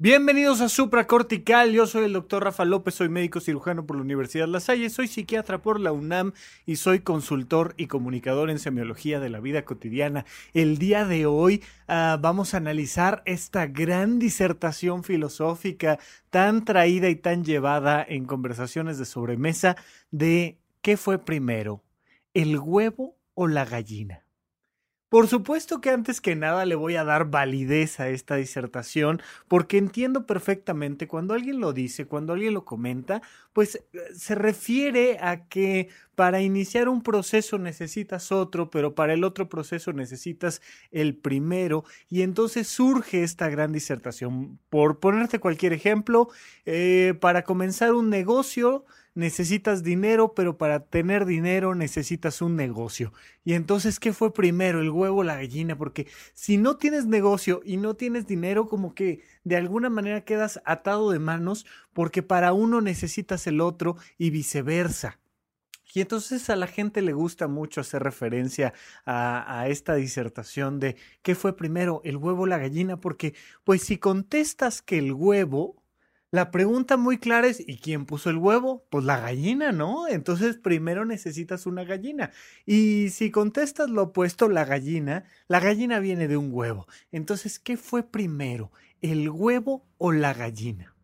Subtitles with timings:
[0.00, 4.46] Bienvenidos a Supracortical, yo soy el doctor Rafa López, soy médico cirujano por la Universidad
[4.46, 6.34] La Salle, soy psiquiatra por la UNAM
[6.66, 10.24] y soy consultor y comunicador en semiología de la vida cotidiana.
[10.54, 15.98] El día de hoy uh, vamos a analizar esta gran disertación filosófica
[16.30, 19.74] tan traída y tan llevada en conversaciones de sobremesa
[20.12, 21.82] de ¿qué fue primero?
[22.34, 24.27] ¿El huevo o la gallina?
[25.08, 29.78] Por supuesto que antes que nada le voy a dar validez a esta disertación porque
[29.78, 33.22] entiendo perfectamente cuando alguien lo dice, cuando alguien lo comenta,
[33.54, 39.24] pues eh, se refiere a que para iniciar un proceso necesitas otro, pero para el
[39.24, 44.58] otro proceso necesitas el primero y entonces surge esta gran disertación.
[44.68, 46.28] Por ponerte cualquier ejemplo,
[46.66, 48.84] eh, para comenzar un negocio,
[49.18, 53.12] necesitas dinero, pero para tener dinero necesitas un negocio.
[53.44, 55.76] Y entonces, ¿qué fue primero, el huevo o la gallina?
[55.76, 60.60] Porque si no tienes negocio y no tienes dinero, como que de alguna manera quedas
[60.64, 65.18] atado de manos porque para uno necesitas el otro y viceversa.
[65.92, 68.72] Y entonces a la gente le gusta mucho hacer referencia
[69.04, 73.82] a, a, esta disertación de qué fue primero, el huevo o la gallina, porque pues
[73.82, 75.82] si contestas que el huevo,
[76.30, 78.84] la pregunta muy clara es, ¿y quién puso el huevo?
[78.90, 80.06] Pues la gallina, ¿no?
[80.08, 82.30] Entonces primero necesitas una gallina.
[82.66, 86.86] Y si contestas lo opuesto, la gallina, la gallina viene de un huevo.
[87.12, 88.72] Entonces, ¿qué fue primero?
[89.00, 90.94] ¿El huevo o la gallina?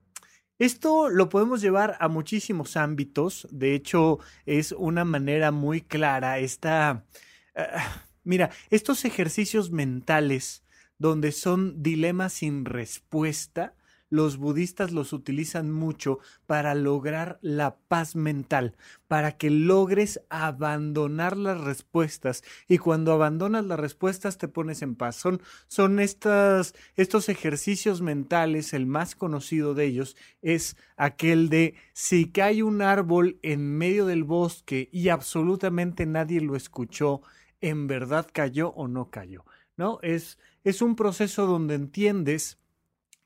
[0.59, 3.49] Esto lo podemos llevar a muchísimos ámbitos.
[3.51, 6.39] De hecho, es una manera muy clara.
[6.39, 7.07] Esta...
[8.25, 10.65] Mira, estos ejercicios mentales
[10.99, 13.75] donde son dilemas sin respuesta,
[14.15, 18.77] los budistas los utilizan mucho para lograr la paz mental,
[19.09, 25.17] para que logres abandonar las respuestas y cuando abandonas las respuestas te pones en paz.
[25.17, 32.31] Son, son estas, estos ejercicios mentales, el más conocido de ellos es aquel de si
[32.31, 37.23] cae un árbol en medio del bosque y absolutamente nadie lo escuchó,
[37.61, 39.45] ¿en verdad cayó o no cayó?
[39.77, 39.99] ¿No?
[40.03, 42.59] Es, es un proceso donde entiendes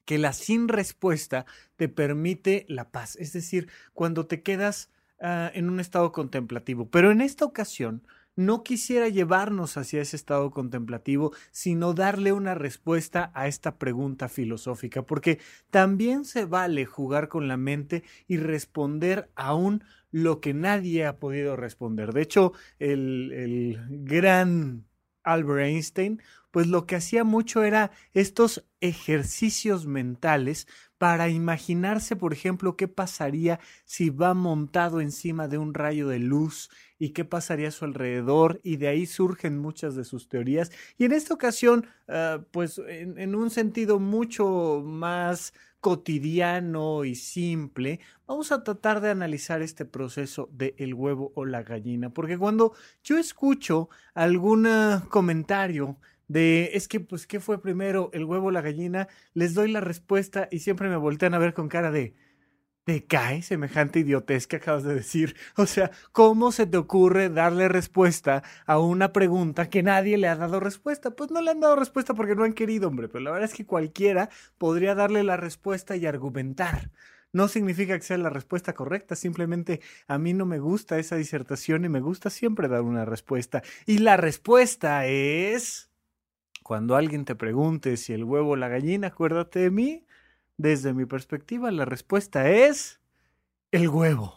[0.08, 1.44] que la sin respuesta
[1.76, 6.88] te permite la paz, es decir, cuando te quedas uh, en un estado contemplativo.
[6.88, 13.30] Pero en esta ocasión no quisiera llevarnos hacia ese estado contemplativo, sino darle una respuesta
[13.34, 19.84] a esta pregunta filosófica, porque también se vale jugar con la mente y responder aún
[20.10, 22.14] lo que nadie ha podido responder.
[22.14, 24.87] De hecho, el, el gran
[25.32, 30.66] Albert Einstein, pues lo que hacía mucho era estos ejercicios mentales
[30.96, 36.70] para imaginarse, por ejemplo, qué pasaría si va montado encima de un rayo de luz
[36.98, 40.72] y qué pasaría a su alrededor, y de ahí surgen muchas de sus teorías.
[40.96, 48.52] Y en esta ocasión, uh, pues en, un sentido mucho más cotidiano y simple, vamos
[48.52, 52.74] a tratar de analizar este proceso de el huevo o la gallina, porque cuando
[53.04, 54.68] yo escucho algún
[55.08, 55.96] comentario
[56.26, 59.80] de es que pues qué fue primero el huevo o la gallina, les doy la
[59.80, 62.14] respuesta y siempre me voltean a ver con cara de
[62.88, 65.36] ¿Te cae semejante idiotez que acabas de decir?
[65.58, 70.36] O sea, ¿cómo se te ocurre darle respuesta a una pregunta que nadie le ha
[70.36, 71.10] dado respuesta?
[71.10, 73.54] Pues no le han dado respuesta porque no han querido, hombre, pero la verdad es
[73.54, 76.90] que cualquiera podría darle la respuesta y argumentar.
[77.30, 81.84] No significa que sea la respuesta correcta, simplemente a mí no me gusta esa disertación
[81.84, 83.62] y me gusta siempre dar una respuesta.
[83.84, 85.90] Y la respuesta es...
[86.62, 90.06] Cuando alguien te pregunte si el huevo o la gallina, acuérdate de mí,
[90.58, 93.00] desde mi perspectiva, la respuesta es
[93.70, 94.34] el huevo.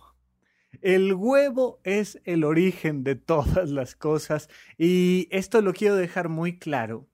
[0.81, 6.57] El huevo es el origen de todas las cosas y esto lo quiero dejar muy
[6.57, 7.07] claro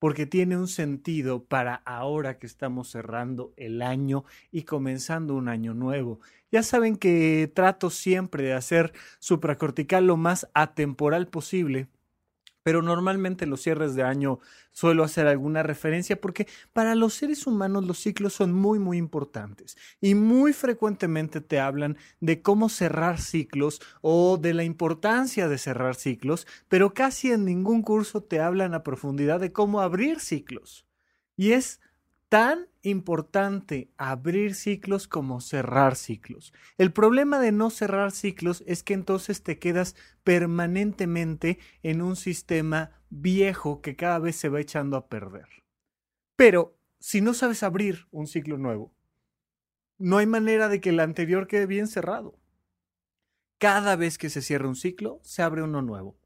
[0.00, 5.72] porque tiene un sentido para ahora que estamos cerrando el año y comenzando un año
[5.72, 6.20] nuevo.
[6.50, 11.88] Ya saben que trato siempre de hacer supracortical lo más atemporal posible
[12.64, 14.40] pero normalmente los cierres de año
[14.72, 19.76] suelo hacer alguna referencia porque para los seres humanos los ciclos son muy muy importantes
[20.00, 25.94] y muy frecuentemente te hablan de cómo cerrar ciclos o de la importancia de cerrar
[25.94, 30.86] ciclos, pero casi en ningún curso te hablan a profundidad de cómo abrir ciclos.
[31.36, 31.80] Y es
[32.28, 36.52] tan importante abrir ciclos como cerrar ciclos.
[36.78, 42.90] El problema de no cerrar ciclos es que entonces te quedas permanentemente en un sistema
[43.10, 45.48] viejo que cada vez se va echando a perder.
[46.36, 48.92] Pero si no sabes abrir un ciclo nuevo,
[49.98, 52.38] no hay manera de que el anterior quede bien cerrado.
[53.58, 56.18] Cada vez que se cierra un ciclo, se abre uno nuevo.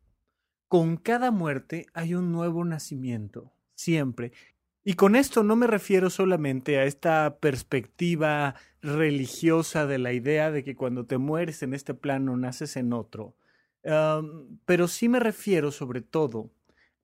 [0.66, 4.32] Con cada muerte hay un nuevo nacimiento, siempre.
[4.84, 10.64] Y con esto no me refiero solamente a esta perspectiva religiosa de la idea de
[10.64, 13.34] que cuando te mueres en este plano naces en otro,
[14.64, 16.50] pero sí me refiero sobre todo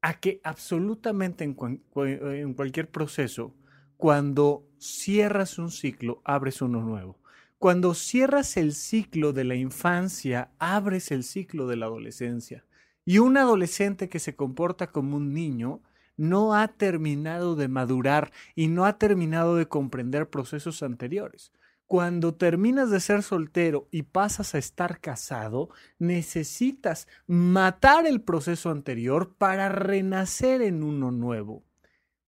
[0.02, 3.54] a que absolutamente en, cualquier proceso,
[3.96, 7.18] cuando cierras un ciclo, abres uno nuevo.
[7.58, 12.66] Cuando cierras el ciclo de la infancia, abres el ciclo de la adolescencia.
[13.06, 15.80] Y un adolescente que se comporta como un niño
[16.16, 21.52] no ha terminado de madurar y no ha terminado de comprender procesos anteriores.
[21.86, 25.68] Cuando terminas de ser soltero y pasas a estar casado,
[25.98, 31.62] necesitas matar el proceso anterior para renacer en uno nuevo.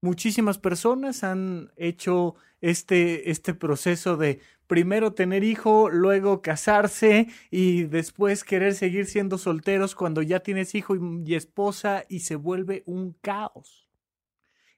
[0.02, 2.34] Muchísimas personas han hecho
[2.66, 9.94] este, este proceso de primero tener hijo, luego casarse y después querer seguir siendo solteros
[9.94, 13.88] cuando ya tienes hijo y, esposa y se vuelve un caos.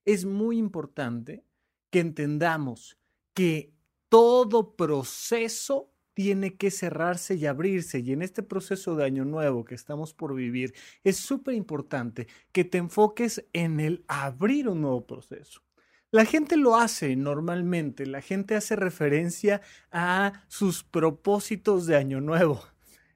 [0.05, 1.45] Es muy importante
[1.89, 2.99] que entendamos
[3.33, 3.73] que
[4.11, 8.01] todo proceso tiene que cerrarse y abrirse.
[8.01, 10.75] Y en este proceso de año nuevo que estamos por vivir,
[11.05, 15.63] es súper importante que te enfoques en el abrir un nuevo proceso.
[16.11, 19.61] La gente lo hace normalmente, la gente hace referencia
[19.93, 22.65] a sus propósitos de año nuevo.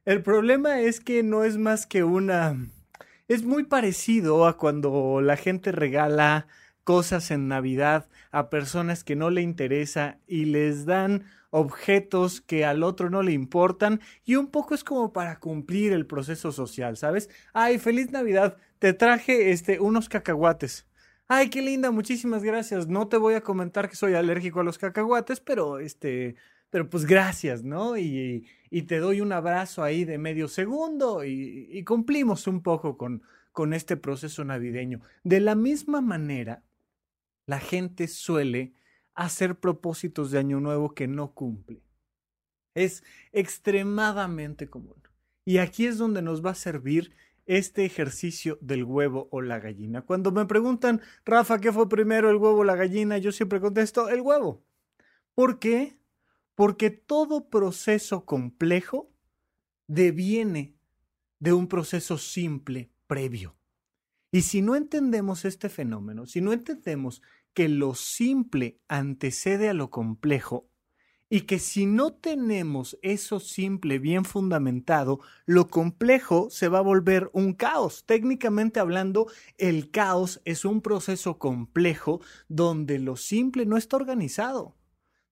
[0.05, 2.55] El problema es que no es más que una...
[3.29, 6.49] Es muy parecido a cuando la gente regala
[6.85, 12.83] cosas en Navidad a personas que no le interesa y les dan objetos que al
[12.83, 17.31] otro no le importan y un poco es como para cumplir el proceso social, ¿sabes?
[17.55, 20.87] Ay, feliz Navidad, te traje este unos cacahuates.
[21.35, 22.89] Ay, qué linda, muchísimas gracias.
[22.89, 26.37] No te voy a comentar que soy alérgico a los cacahuates, pero este,
[26.69, 27.97] pero pues gracias, ¿no?
[27.97, 28.47] Y,
[28.87, 33.73] te doy un abrazo ahí de medio segundo y, y cumplimos un poco con, con
[33.73, 35.01] este proceso navideño.
[35.25, 36.63] De la misma manera,
[37.47, 38.75] la gente suele
[39.15, 41.83] hacer propósitos de año nuevo que no cumple.
[42.75, 45.03] Es extremadamente común.
[45.47, 47.15] Y aquí es donde nos va a servir
[47.47, 50.03] este ejercicio del huevo o la gallina.
[50.03, 53.19] Cuando me preguntan, Rafa, ¿qué fue primero, el huevo o la gallina?
[53.19, 54.65] Yo siempre contesto, el huevo.
[55.35, 55.99] ¿Por qué?
[56.55, 59.11] Porque todo proceso complejo
[59.87, 60.77] deviene
[61.39, 63.57] de un proceso simple previo.
[64.31, 67.23] Y si no entendemos este fenómeno, si no entendemos
[67.53, 70.71] que lo simple antecede a lo complejo,
[71.35, 77.31] y que si no tenemos eso simple bien fundamentado, lo complejo se va a volver
[77.33, 78.05] un caos.
[78.05, 84.77] Técnicamente hablando, el caos es un proceso complejo donde lo simple no está organizado,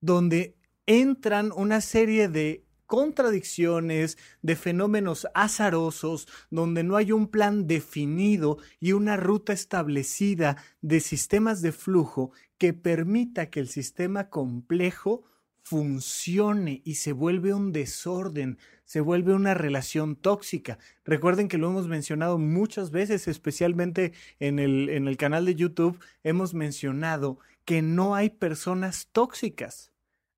[0.00, 0.56] donde
[0.87, 8.93] entran una serie de contradicciones, de fenómenos azarosos, donde no hay un plan definido y
[8.93, 15.25] una ruta establecida de sistemas de flujo que permita que el sistema complejo
[15.62, 20.79] funcione y se vuelve un desorden, se vuelve una relación tóxica.
[21.05, 25.99] Recuerden que lo hemos mencionado muchas veces, especialmente en el, en el canal de YouTube,
[26.25, 29.93] hemos mencionado que no hay personas tóxicas,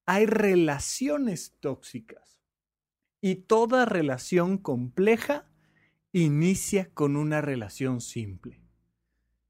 [0.05, 2.41] hay relaciones tóxicas.
[3.21, 5.47] Y toda relación compleja
[6.13, 8.61] inicia con una relación simple.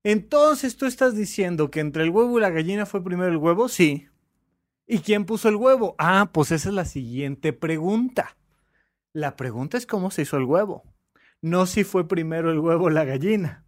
[0.04, 3.68] Entonces tú estás diciendo que entre el huevo y la gallina fue primero el huevo,
[3.68, 4.08] sí,
[4.92, 5.94] ¿Y quién puso el huevo?
[5.96, 8.36] Ah, pues esa es la siguiente pregunta.
[9.14, 10.84] La pregunta es cómo se hizo el huevo,
[11.40, 13.64] no si fue primero el huevo o la gallina.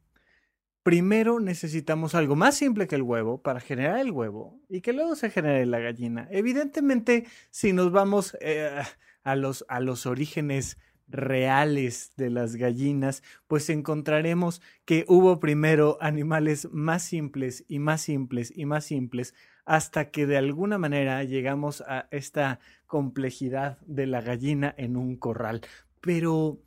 [0.83, 5.17] Primero necesitamos algo más simple que el huevo para generar el huevo y que luego
[5.17, 6.29] se genere la gallina.
[6.31, 8.83] Evidentemente, si nos vamos eh,
[9.23, 10.77] a, los, a los orígenes
[11.09, 18.53] reales de las gallinas, pues encontraremos que hubo primero animales más simples y más simples
[18.55, 19.33] y más simples
[19.65, 25.63] hasta que de alguna manera llegamos a esta complejidad de la gallina en un corral.
[26.01, 26.61] Pero,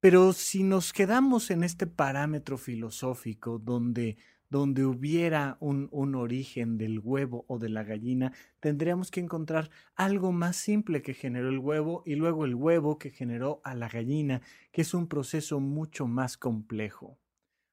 [0.00, 4.16] pero si nos quedamos en este parámetro filosófico donde
[4.50, 10.32] donde hubiera un, un, origen del huevo o de la gallina, tendríamos que encontrar algo
[10.32, 14.42] más simple que generó el huevo y luego el huevo que generó a la gallina,
[14.72, 17.16] que es un proceso mucho más complejo.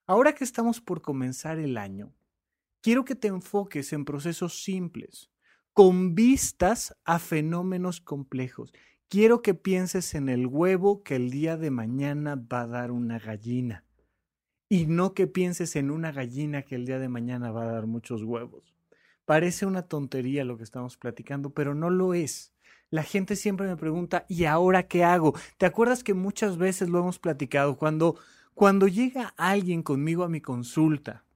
[0.06, 2.14] Ahora que estamos por comenzar el año,
[2.82, 5.30] quiero que te enfoques en procesos simples,
[5.74, 8.74] con vistas a fenómenos complejos.
[9.10, 13.20] Quiero que pienses en el huevo que el día de mañana va a dar una
[13.20, 13.86] gallina
[14.70, 17.86] y no que pienses en una gallina que el día de mañana va a dar
[17.86, 18.76] muchos huevos.
[19.26, 22.54] Parece una tontería lo que estamos platicando, pero no lo es.
[22.90, 25.34] La gente siempre me pregunta, ¿y ahora qué hago?
[25.58, 27.78] ¿Te acuerdas que muchas veces lo hemos platicado?
[27.78, 28.18] Cuando,
[28.54, 31.27] cuando llega alguien conmigo a mi consulta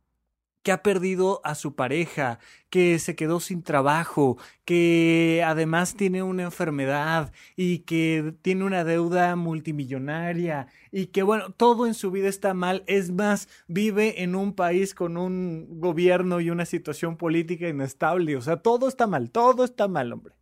[0.63, 2.39] que ha perdido a su pareja,
[2.69, 9.35] que se quedó sin trabajo, que además tiene una enfermedad y que tiene una deuda
[9.35, 14.53] multimillonaria y que bueno, todo en su vida está mal, es más, vive en un
[14.53, 19.63] país con un gobierno y una situación política inestable, o sea, todo está mal, todo
[19.63, 20.35] está mal, hombre.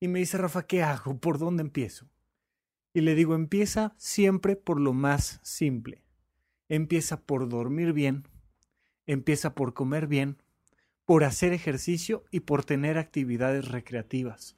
[0.00, 1.18] Y me dice, Rafa, ¿qué hago?
[1.18, 2.06] ¿Por dónde empiezo?
[2.92, 6.02] Y le digo, empieza siempre por lo más simple.
[6.68, 8.26] Empieza por dormir bien,
[9.06, 10.36] empieza por comer bien,
[11.04, 14.56] por hacer ejercicio y por tener actividades recreativas.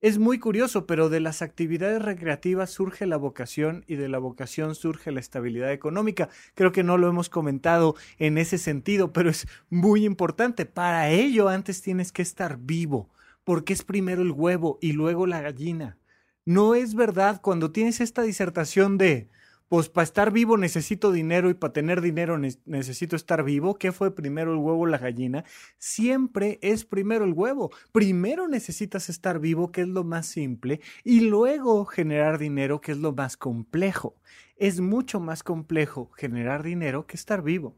[0.00, 4.76] Es muy curioso, pero de las actividades recreativas surge la vocación y de la vocación
[4.76, 6.28] surge la estabilidad económica.
[6.54, 10.66] Creo que no lo hemos comentado en ese sentido, pero es muy importante.
[10.66, 13.10] Para ello antes tienes que estar vivo,
[13.42, 15.98] porque es primero el huevo y luego la gallina.
[16.44, 19.28] No es verdad cuando tienes esta disertación de
[19.68, 23.74] pues para estar vivo necesito dinero y para tener dinero necesito estar vivo.
[23.74, 25.44] ¿Qué fue primero el huevo o la gallina?
[25.76, 27.70] Siempre es primero el huevo.
[27.92, 32.98] Primero necesitas estar vivo, que es lo más simple, y luego generar dinero, que es
[32.98, 34.16] lo más complejo.
[34.56, 37.76] Es mucho más complejo generar dinero que estar vivo.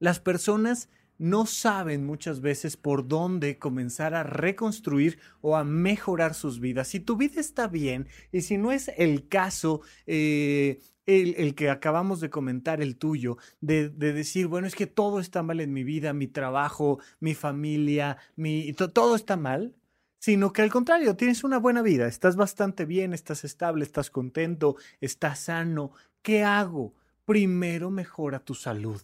[0.00, 0.88] Las personas
[1.20, 6.88] no saben muchas veces por dónde comenzar a reconstruir o a mejorar sus vidas.
[6.88, 12.20] Si tu vida está bien y si no es el caso, eh, el, que acabamos
[12.20, 16.14] de comentar, el tuyo, de, decir, bueno, es que todo está mal en mi vida,
[16.14, 19.74] mi trabajo, mi familia, mi, todo está mal,
[20.20, 24.76] sino que al contrario, tienes una buena vida, estás bastante bien, estás estable, estás contento,
[25.02, 25.92] estás sano.
[26.22, 26.94] ¿Qué hago?
[27.26, 29.02] Primero mejora tu salud.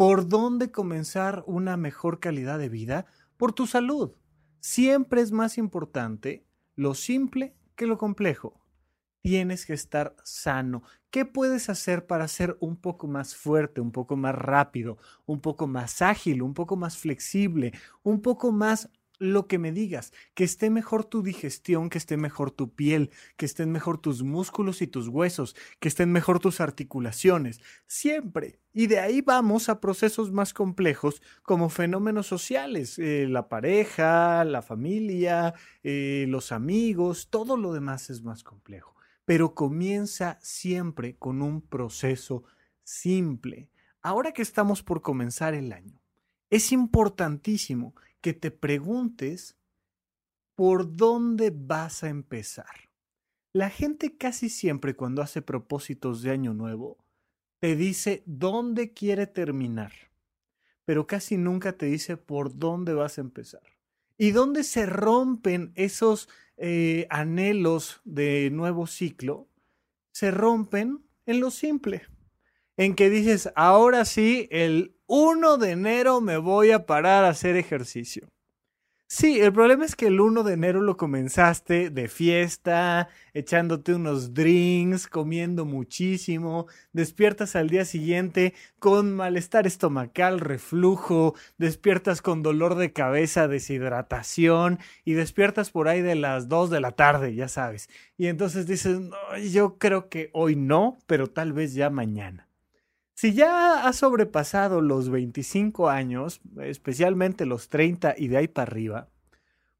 [0.00, 3.04] ¿Por dónde comenzar una mejor calidad de vida?
[3.36, 4.12] Por tu salud.
[4.58, 8.58] Siempre es más importante lo simple que lo complejo.
[9.20, 10.82] Tienes que estar sano.
[11.10, 15.66] ¿Qué puedes hacer para ser un poco más fuerte, un poco más rápido, un poco
[15.66, 18.88] más ágil, un poco más flexible, un poco más
[19.20, 23.44] lo que me digas, que esté mejor tu digestión, que esté mejor tu piel, que
[23.44, 28.58] estén mejor tus músculos y tus huesos, que estén mejor tus articulaciones, siempre.
[28.72, 34.62] Y de ahí vamos a procesos más complejos como fenómenos sociales, eh, la pareja, la
[34.62, 38.96] familia, eh, los amigos, todo lo demás es más complejo.
[39.26, 42.44] Pero comienza siempre con un proceso
[42.84, 43.68] simple.
[44.00, 46.00] Ahora que estamos por comenzar el año,
[46.48, 49.56] es importantísimo que te preguntes
[50.54, 52.90] por dónde vas a empezar.
[53.52, 56.98] La gente casi siempre cuando hace propósitos de año nuevo
[57.60, 59.92] te dice dónde quiere terminar,
[60.84, 63.62] pero casi nunca te dice por dónde vas a empezar.
[64.16, 69.48] Y dónde se rompen esos eh, anhelos de nuevo ciclo,
[70.12, 72.02] se rompen en lo simple,
[72.76, 77.56] en que dices, ahora sí, el 1 de enero me voy a parar a hacer
[77.56, 78.28] ejercicio.
[79.08, 84.34] Sí, el problema es que el 1 de enero lo comenzaste de fiesta, echándote unos
[84.34, 92.92] drinks, comiendo muchísimo, despiertas al día siguiente con malestar estomacal, reflujo, despiertas con dolor de
[92.92, 97.88] cabeza, deshidratación y despiertas por ahí de las 2 de la tarde, ya sabes.
[98.16, 99.00] Y entonces dices,
[99.52, 102.49] yo creo que hoy no, pero tal vez ya mañana.
[103.20, 109.10] Si ya has sobrepasado los 25 años, especialmente los 30 y de ahí para arriba,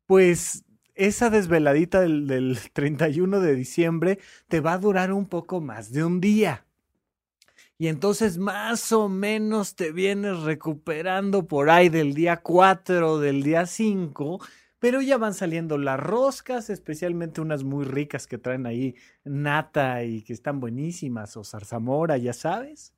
[0.05, 4.19] pues esa desveladita del, 31 de diciembre
[4.49, 6.67] te va a durar un poco más de un día.
[7.79, 13.65] Y entonces más o menos te vienes recuperando por ahí del día 4, del día
[13.65, 14.39] 5,
[14.79, 20.21] pero ya van saliendo las roscas, especialmente unas muy ricas que traen ahí nata y
[20.25, 22.93] que están buenísimas, o zarzamora, ya sabes.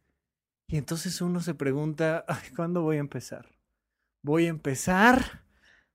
[0.72, 2.24] Y entonces uno se pregunta,
[2.56, 3.44] ¿cuándo voy a empezar?
[4.24, 5.44] Voy a empezar,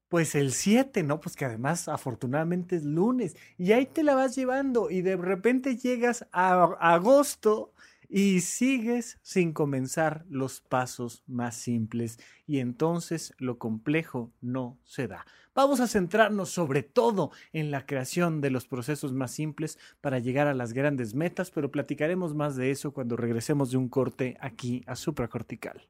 [0.08, 1.20] pues el 7, ¿no?
[1.20, 3.36] Pues que además afortunadamente es lunes.
[3.58, 7.74] Y ahí te la vas llevando y de repente llegas a agosto
[8.10, 15.26] y sigues sin comenzar los pasos más simples y entonces lo complejo no se da.
[15.54, 20.48] Vamos a centrarnos sobre todo en la creación de los procesos más simples para llegar
[20.48, 24.84] a las grandes metas, pero platicaremos más de eso cuando regresemos de un corte aquí
[24.86, 25.88] a supracortical.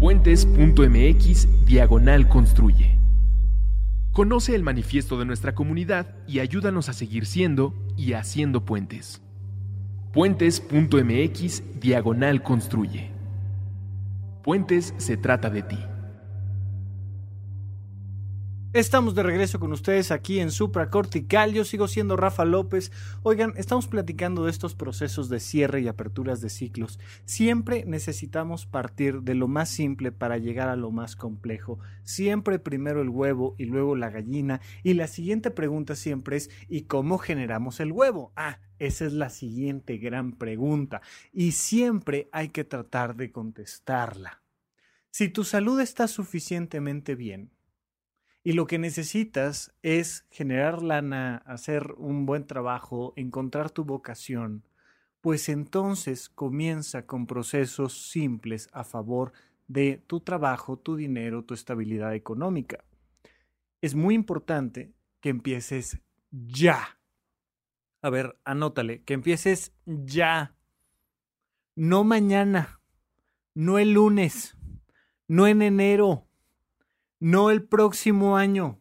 [0.00, 3.01] Puentes.mx diagonal construye.
[4.12, 9.22] Conoce el manifiesto de nuestra comunidad y ayúdanos a seguir siendo y haciendo puentes.
[10.12, 13.10] Puentes.mx diagonal construye.
[14.42, 15.78] Puentes se trata de ti.
[18.74, 21.52] Estamos de regreso con ustedes aquí en Supracortical.
[21.52, 22.90] Yo sigo siendo Rafa López.
[23.22, 26.98] Oigan, estamos platicando de estos procesos de cierre y aperturas de ciclos.
[27.26, 31.80] Siempre necesitamos partir de lo más simple para llegar a lo más complejo.
[32.02, 34.62] Siempre primero el huevo y luego la gallina.
[34.82, 38.32] Y la siguiente pregunta siempre es ¿y cómo generamos el huevo?
[38.36, 41.02] Ah, esa es la siguiente gran pregunta.
[41.30, 44.42] Y siempre hay que tratar de contestarla.
[45.10, 47.50] Si tu salud está suficientemente bien,
[48.44, 54.64] y lo que necesitas es generar lana, hacer un buen trabajo, encontrar tu vocación,
[55.20, 59.32] pues entonces comienza con procesos simples a favor
[59.68, 62.84] de tu trabajo, tu dinero, tu estabilidad económica.
[63.80, 66.98] Es muy importante que empieces ya.
[68.02, 70.56] A ver, anótale, que empieces ya.
[71.76, 72.80] No mañana,
[73.54, 74.56] no el lunes,
[75.28, 76.26] no en enero,
[77.22, 78.80] no el próximo año.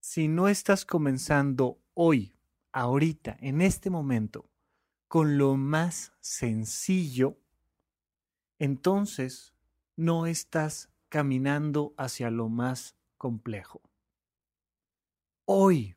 [0.00, 2.34] Si no estás comenzando hoy,
[2.72, 4.48] ahorita, en este momento,
[5.06, 7.38] con lo más sencillo,
[8.58, 9.54] entonces
[9.96, 13.82] no estás caminando hacia lo más complejo.
[15.44, 15.96] Hoy,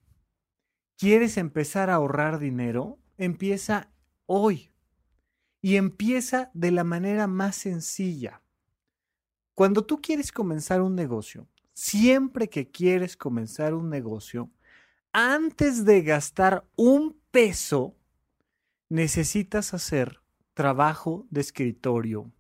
[0.98, 3.00] ¿quieres empezar a ahorrar dinero?
[3.16, 3.94] Empieza
[4.26, 4.74] hoy.
[5.62, 8.43] Y empieza de la manera más sencilla.
[9.56, 14.50] Cuando tú quieres comenzar un negocio, siempre que quieres comenzar un negocio,
[15.12, 17.96] antes de gastar un peso,
[18.90, 20.22] necesitas hacer
[20.56, 22.32] trabajo de escritorio.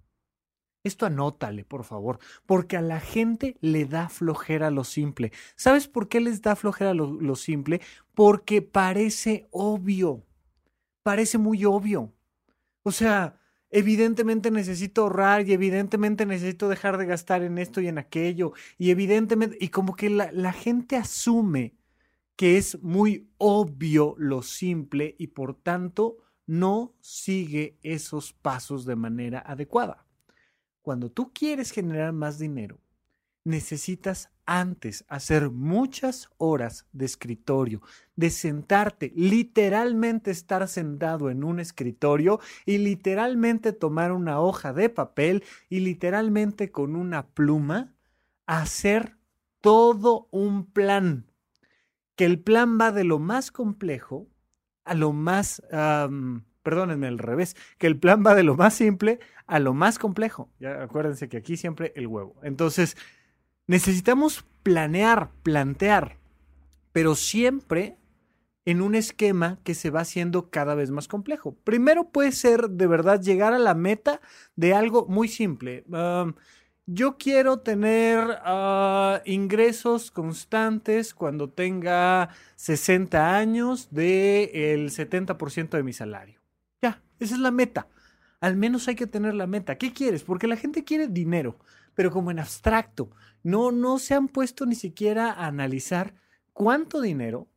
[0.83, 5.31] Esto anótale, por favor, porque a la gente le da flojera lo simple.
[5.55, 7.79] ¿Sabes por qué les da flojera lo, lo simple?
[8.13, 10.25] Porque parece obvio.
[11.03, 12.11] Parece muy obvio.
[12.81, 13.39] O sea,
[13.73, 18.91] evidentemente necesito ahorrar y evidentemente necesito dejar de gastar en esto y en aquello y
[18.91, 21.75] evidentemente, y como que la, la gente asume
[22.35, 29.39] que es muy obvio lo simple y por tanto no sigue esos pasos de manera
[29.39, 30.05] adecuada.
[30.81, 32.82] Cuando tú quieres generar más dinero,
[33.43, 37.81] necesitas antes hacer muchas horas de escritorio,
[38.15, 45.43] de sentarte, literalmente estar sentado en un escritorio y literalmente tomar una hoja de papel
[45.69, 47.93] y literalmente con una pluma
[48.45, 49.17] hacer
[49.61, 51.31] todo un plan.
[52.15, 54.27] Que el plan va de lo más complejo
[54.85, 55.61] a lo más,
[56.61, 60.49] perdónenme al revés, que el plan va de lo más simple a lo más complejo.
[60.59, 62.35] Ya acuérdense que aquí siempre el huevo.
[62.43, 62.97] Entonces,
[63.67, 66.17] Necesitamos planear, plantear,
[66.91, 67.97] pero siempre
[68.65, 71.55] en un esquema que se va haciendo cada vez más complejo.
[71.63, 74.21] Primero puede ser de verdad llegar a la meta
[74.55, 75.83] de algo muy simple.
[76.85, 85.93] yo quiero tener ah, ingresos constantes cuando tenga 60 años del el 70% de mi
[85.93, 86.41] salario.
[86.81, 87.87] Ya, esa es la meta.
[88.41, 89.77] Al menos hay que tener la meta.
[89.77, 90.23] ¿Qué quieres?
[90.23, 91.57] Porque la gente quiere dinero
[91.95, 93.09] pero como en abstracto.
[93.43, 96.15] No, no se han puesto ni siquiera a analizar
[96.53, 97.49] cuánto dinero,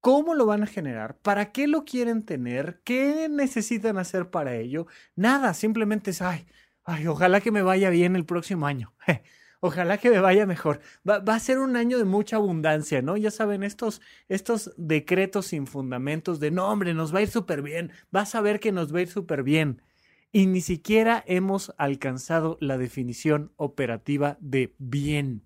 [0.00, 4.86] cómo lo van a generar, para qué lo quieren tener, qué necesitan hacer para ello.
[5.16, 6.46] Nada, simplemente es, ay,
[6.84, 8.94] ay, ojalá que me vaya bien el próximo año.
[9.60, 10.80] Ojalá que me vaya mejor.
[11.08, 13.16] Va, va, a ser un año de mucha abundancia, ¿no?
[13.16, 17.62] Ya saben, estos, estos decretos sin fundamentos de, no, hombre, nos va a ir súper
[17.62, 17.90] bien.
[18.10, 19.80] Vas a ver que nos va a ir súper bien
[20.32, 25.42] y ni siquiera hemos alcanzado la definición operativa de bien.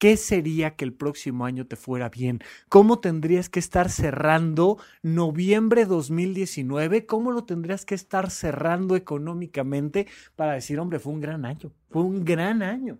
[0.00, 2.40] ¿Qué sería que el próximo año te fuera bien?
[2.70, 7.04] ¿Cómo tendrías que estar cerrando noviembre 2019?
[7.04, 11.70] ¿Cómo lo tendrías que estar cerrando económicamente para decir, hombre, fue un gran año?
[11.90, 12.98] Fue un gran año.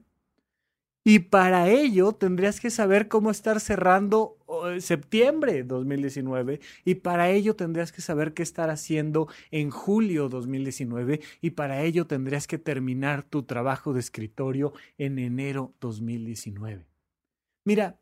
[1.03, 4.37] Y para ello tendrías que saber cómo estar cerrando
[4.79, 11.51] septiembre 2019 y para ello tendrías que saber qué estar haciendo en julio 2019 y
[11.51, 16.87] para ello tendrías que terminar tu trabajo de escritorio en enero 2019.
[17.65, 17.99] Mira,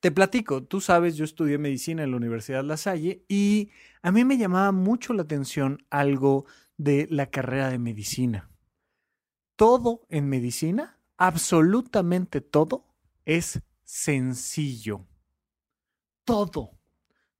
[0.00, 3.70] te platico, tú sabes, yo estudié medicina en la Universidad La Salle y
[4.02, 6.46] a mí me llamaba mucho la atención algo
[6.76, 8.48] de la carrera de medicina.
[9.56, 12.86] Todo en medicina absolutamente todo
[13.24, 15.04] es sencillo.
[16.28, 16.78] Todo.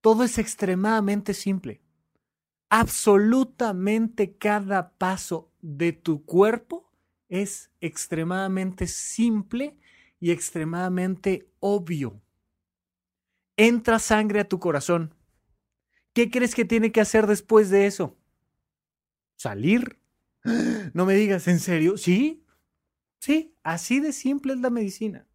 [0.01, 1.83] Todo es extremadamente simple.
[2.71, 6.91] Absolutamente cada paso de tu cuerpo
[7.29, 9.77] es extremadamente simple
[10.21, 12.23] y extremadamente obvio.
[13.59, 15.15] Entra sangre a tu corazón.
[16.15, 18.17] ¿Qué crees que tiene que hacer después de eso?
[19.37, 19.99] Salir
[20.95, 21.99] No me digas, ¿en serio?
[21.99, 22.43] Sí,
[23.21, 25.27] sí, así de simple es la medicina.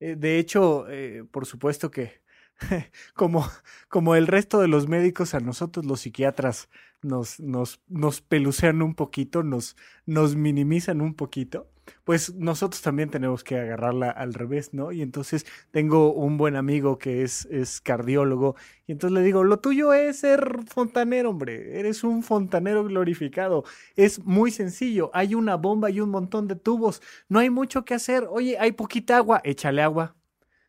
[0.00, 2.21] Eh, de hecho, eh, por supuesto que
[3.14, 3.48] como,
[3.88, 6.68] como el resto de los médicos, a nosotros los psiquiatras
[7.02, 11.68] nos, nos, nos pelucean un poquito, nos, nos minimizan un poquito,
[12.04, 14.92] pues nosotros también tenemos que agarrarla al revés, ¿no?
[14.92, 18.54] Y entonces tengo un buen amigo que es, es cardiólogo,
[18.86, 23.64] y entonces le digo, lo tuyo es ser fontanero, hombre, eres un fontanero glorificado,
[23.96, 27.94] es muy sencillo, hay una bomba y un montón de tubos, no hay mucho que
[27.94, 30.16] hacer, oye, hay poquita agua, échale agua.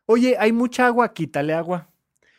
[0.06, 1.90] Oye, hay mucha agua, quítale agua.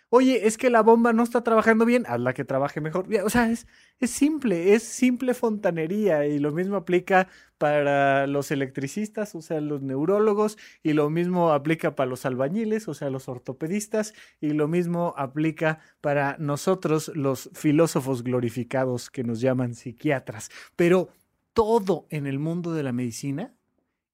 [0.09, 3.07] Oye, es que la bomba no está trabajando bien, hazla que trabaje mejor.
[3.23, 3.67] O sea, es,
[3.99, 9.81] es simple, es simple fontanería y lo mismo aplica para los electricistas, o sea, los
[9.81, 15.15] neurólogos, y lo mismo aplica para los albañiles, o sea, los ortopedistas, y lo mismo
[15.17, 20.49] aplica para nosotros, los filósofos glorificados que nos llaman psiquiatras.
[20.75, 21.09] Pero
[21.53, 23.54] todo en el mundo de la medicina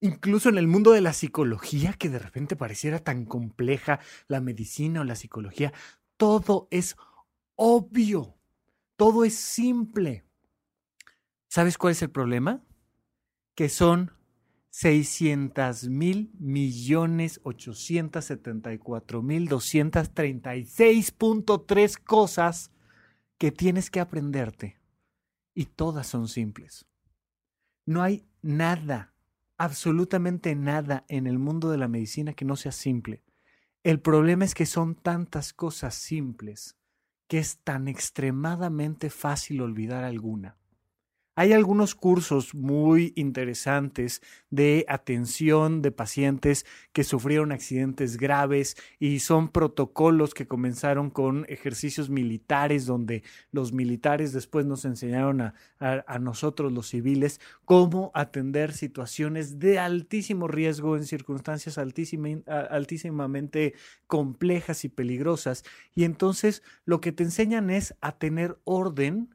[0.02, 5.02] incluso en el mundo de la psicología, que de repente pareciera tan compleja la medicina
[5.02, 5.72] o la psicología,
[6.18, 6.98] todo es
[7.56, 8.36] obvio,
[8.96, 10.26] todo es simple.
[11.48, 12.64] ¿Sabes cuál es el problema?
[13.56, 14.12] Que son
[14.72, 22.72] 600 mil millones 874 mil 236.3 cosas
[23.38, 24.80] que tienes que aprenderte
[25.54, 26.88] y todas son simples.
[27.86, 29.11] No hay nada
[29.62, 33.21] absolutamente nada en el mundo de la medicina que no sea simple.
[33.84, 36.80] El problema es que son tantas cosas simples
[37.28, 40.58] que es tan extremadamente fácil olvidar alguna.
[41.34, 49.48] Hay algunos cursos muy interesantes de atención de pacientes que sufrieron accidentes graves y son
[49.48, 56.89] protocolos que comenzaron con ejercicios militares donde los militares después nos enseñaron a, nosotros los
[56.89, 63.74] civiles cómo atender situaciones de altísimo riesgo en circunstancias altísimamente
[64.06, 65.63] complejas y peligrosas.
[65.96, 69.30] Y entonces lo que te enseñan es a tener orden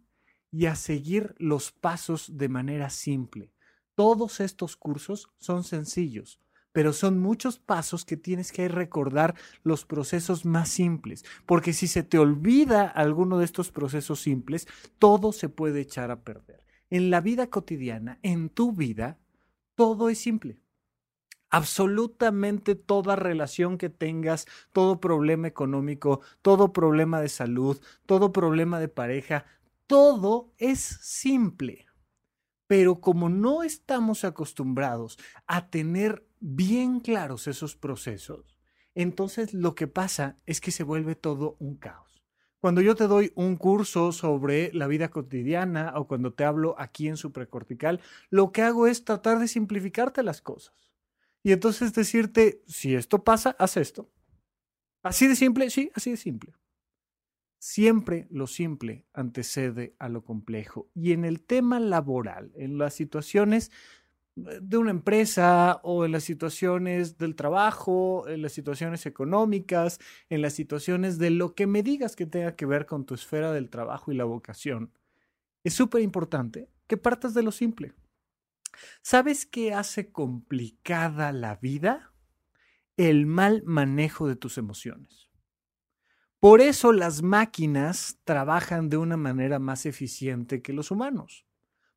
[0.50, 3.52] y a seguir los pasos de manera simple.
[3.94, 6.40] Todos estos cursos son sencillos,
[6.72, 12.02] pero son muchos pasos que tienes que recordar los procesos más simples, porque si se
[12.02, 16.66] te olvida alguno de estos procesos simples, todo se puede echar a perder.
[16.90, 19.18] En la vida cotidiana, en tu vida,
[19.74, 20.60] todo es simple.
[21.48, 28.88] Absolutamente toda relación que tengas, todo problema económico, todo problema de salud, todo problema de
[28.88, 29.46] pareja,
[29.86, 31.86] todo es simple.
[32.66, 38.58] Pero como no estamos acostumbrados a tener bien claros esos procesos,
[38.94, 42.24] entonces lo que pasa es que se vuelve todo un caos.
[42.58, 47.06] Cuando yo te doy un curso sobre la vida cotidiana o cuando te hablo aquí
[47.06, 50.74] en supracortical, lo que hago es tratar de simplificarte las cosas.
[51.44, 54.10] Y entonces decirte, si esto pasa, haz esto.
[55.02, 56.54] Así de simple, sí, así de simple.
[57.68, 60.88] Siempre lo simple antecede a lo complejo.
[60.94, 63.72] Y en el tema laboral, en las situaciones
[64.36, 69.98] eh, de una empresa o en las situaciones del trabajo, en las situaciones económicas,
[70.30, 73.50] en las situaciones de lo que me digas que tenga que ver con tu esfera
[73.50, 74.92] del trabajo y la vocación,
[75.64, 77.94] es súper importante que partas de lo simple.
[79.02, 82.12] ¿Sabes qué hace complicada la vida?
[82.96, 85.25] El mal manejo de tus emociones.
[86.40, 91.46] Por eso las máquinas trabajan de una manera más eficiente que los humanos.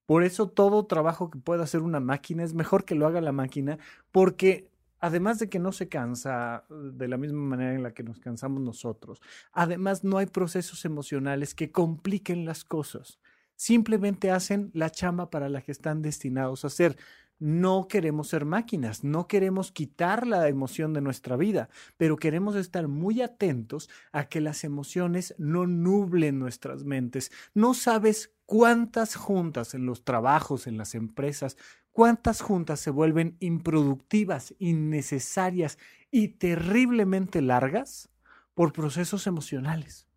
[0.05, 3.31] Por eso todo trabajo que pueda hacer una máquina es mejor que lo haga la
[3.31, 3.77] máquina
[4.11, 8.03] porque además de que no se cansa uh, de la misma manera en la que
[8.03, 9.21] nos cansamos nosotros,
[9.51, 13.19] además no hay procesos emocionales que compliquen las cosas.
[13.55, 16.97] Simplemente hacen la chamba para la que están destinados a hacer
[17.39, 22.87] no queremos ser máquinas, no queremos quitar la emoción de nuestra vida, pero queremos estar
[22.87, 27.31] muy atentos a que las emociones no nublen nuestras mentes.
[27.53, 31.57] No sabes cuántas juntas en los trabajos, en las empresas,
[31.91, 35.77] cuántas juntas se vuelven improductivas, innecesarias
[36.11, 38.09] y terriblemente largas
[38.53, 40.09] por procesos emocionales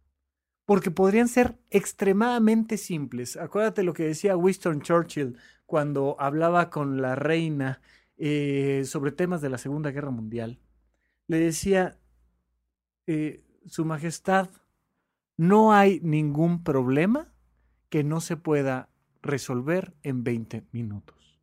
[0.65, 3.37] porque podrían ser extremadamente simples.
[3.37, 5.37] Acuérdate lo que decía Winston Churchill
[5.73, 7.81] cuando hablaba con la reina
[8.19, 10.59] eh, sobre temas de la Segunda Guerra Mundial.
[11.29, 11.99] Le decía,
[13.07, 14.51] eh, Su Majestad,
[15.39, 17.33] no hay ningún problema
[17.89, 18.91] que no se pueda
[19.23, 21.41] resolver en 20 minutos.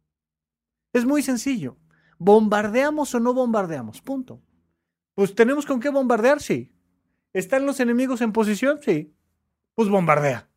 [0.93, 1.77] Es muy sencillo.
[2.19, 3.99] ¿Bombardeamos o no bombardeamos?
[4.03, 4.43] Punto.
[5.15, 6.71] Pues tenemos con qué bombardear, sí.
[7.33, 8.79] ¿Están los enemigos en posición?
[8.83, 9.11] Sí.
[9.73, 10.47] Pues bombardea.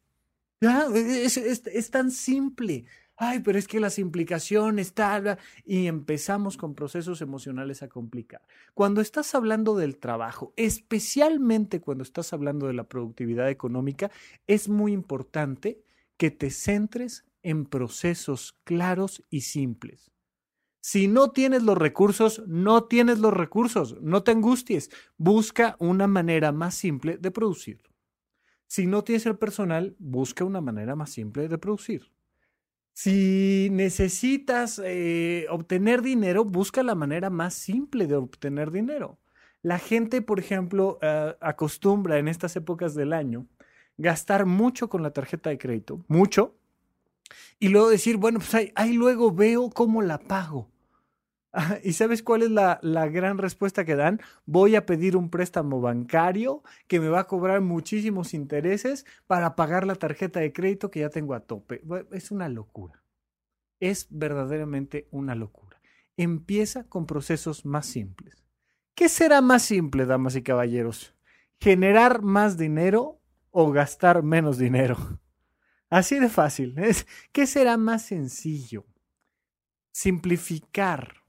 [0.61, 2.85] Ya, es tan simple
[3.23, 8.43] ay, pero es que las implicaciones, tal, y empezamos con procesos emocionales a complicar.
[8.75, 14.11] Cuando estás hablando del trabajo, especialmente cuando estás hablando de la productividad económica,
[14.49, 15.85] es muy importante
[16.17, 20.11] que te centres en procesos claros y simples.
[20.81, 26.51] Si no tienes los recursos, no tienes los recursos, no te angusties, busca una manera
[26.51, 27.89] más simple de producirlo.
[28.67, 32.11] Si no tienes el personal, busca una manera más simple de producir.
[32.95, 39.19] Si necesitas eh, obtener dinero, busca la manera más simple de obtener dinero.
[39.63, 43.47] La gente, por ejemplo, eh, acostumbra en estas épocas del año
[43.99, 46.57] gastar mucho con la tarjeta de crédito, mucho,
[47.59, 50.72] y luego decir, bueno, pues ahí luego veo cómo la pago.
[51.85, 54.21] ¿Y sabes cuál es la, la, gran respuesta que dan?
[54.47, 59.87] Voy a pedir un préstamo bancario que me va a cobrar muchísimos intereses para pagar
[59.87, 61.83] la tarjeta de crédito que ya tengo a tope.
[62.13, 63.03] Es una locura.
[63.81, 65.81] Es verdaderamente una locura.
[66.17, 68.45] Empieza con procesos más simples.
[68.95, 71.15] ¿Qué será más simple, damas y caballeros?
[71.61, 74.97] ¿Generar más dinero o gastar menos dinero?
[75.91, 76.75] Así de fácil.
[77.33, 78.87] ¿Qué será más sencillo?
[79.91, 81.22] Simplificar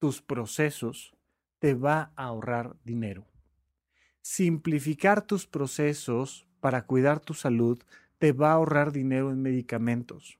[0.00, 1.14] tus procesos
[1.60, 3.26] te va a ahorrar dinero.
[4.22, 7.80] Simplificar tus procesos para cuidar tu salud
[8.18, 10.38] te va a ahorrar dinero en medicamentos.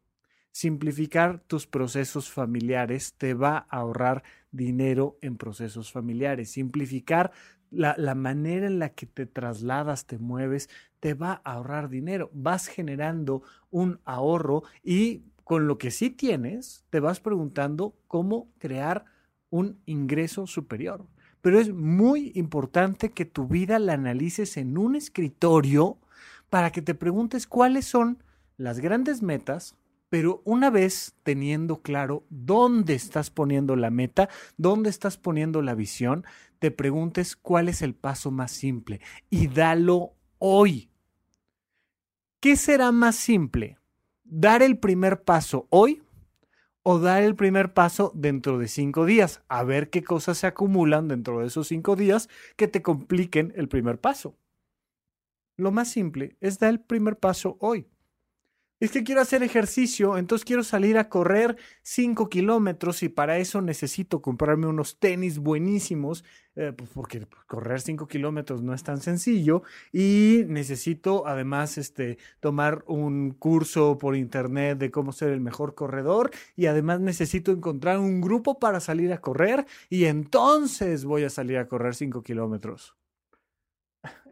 [0.50, 6.50] Simplificar tus procesos familiares te va a ahorrar dinero en procesos familiares.
[6.50, 7.30] Simplificar
[7.70, 10.68] la, la, manera en la que te trasladas, te mueves,
[10.98, 12.30] te va a ahorrar dinero.
[12.32, 19.04] Vas generando un ahorro y con lo que sí tienes, te vas preguntando cómo crear
[19.50, 21.06] un ingreso superior.
[21.42, 25.98] Pero es muy importante que tu vida la analices en un escritorio
[26.48, 28.22] para que te preguntes cuáles son
[28.56, 29.76] las grandes metas,
[30.10, 36.24] pero una vez teniendo claro dónde estás poniendo la meta, dónde estás poniendo la visión,
[36.58, 40.90] te preguntes cuál es el paso más simple y dalo hoy.
[42.40, 43.78] ¿Qué será más simple?
[44.24, 46.02] ¿Dar el primer paso hoy
[46.82, 51.08] o dar el primer paso dentro de cinco días, a ver qué cosas se acumulan
[51.08, 54.36] dentro de esos cinco días que te compliquen el primer paso.
[55.56, 57.86] Lo más simple es dar el primer paso hoy
[58.80, 63.60] es que quiero hacer ejercicio, entonces quiero salir a correr 5 kilómetros y para eso
[63.60, 66.24] necesito comprarme unos tenis buenísimos,
[66.56, 69.62] eh, pues porque correr 5 kilómetros no es tan sencillo
[69.92, 76.30] y necesito además este, tomar un curso por internet de cómo ser el mejor corredor
[76.56, 81.58] y además necesito encontrar un grupo para salir a correr y entonces voy a salir
[81.58, 82.99] a correr 5 kilómetros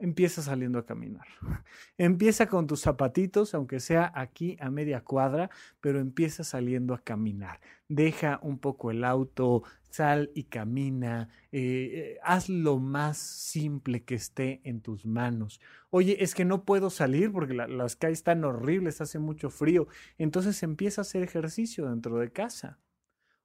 [0.00, 1.26] empieza saliendo a caminar.
[1.98, 5.50] Empieza con tus zapatitos, aunque sea aquí a media cuadra,
[5.81, 7.61] pero empieza saliendo a caminar.
[7.88, 11.28] Deja un poco el auto, sal y camina.
[11.52, 15.61] Eh, eh, haz lo más simple que esté en tus manos.
[15.90, 19.88] Oye, es que no puedo salir porque las calles están horribles, hace mucho frío.
[20.18, 22.78] Entonces empieza a hacer ejercicio dentro de casa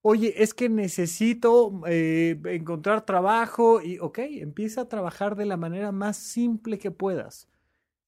[0.04, 5.92] oye, es que necesito eh, encontrar trabajo y, ok, empieza a trabajar de la manera
[5.92, 7.50] más simple que puedas.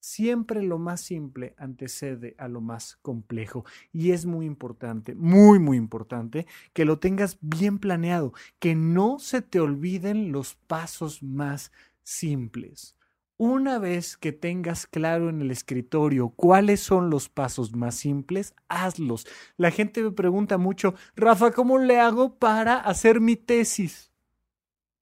[0.00, 5.76] Siempre lo más simple antecede a lo más complejo y es muy importante, muy, muy
[5.78, 11.72] importante que lo tengas bien planeado, que no se te olviden los pasos más
[12.04, 12.95] simples.
[13.38, 19.26] Una vez que tengas claro en el escritorio cuáles son los pasos más simples, hazlos.
[19.58, 24.10] La gente me pregunta mucho, Rafa, ¿cómo le hago para hacer mi tesis?